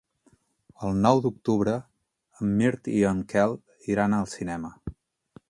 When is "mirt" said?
2.63-2.91